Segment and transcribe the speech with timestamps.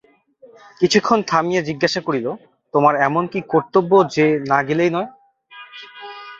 [0.81, 2.27] কিছুক্ষণ থামিয়া জিজ্ঞাসা করিল,
[2.73, 5.09] তোমার এমন কী কর্তব্য যে না গেলেই নয়।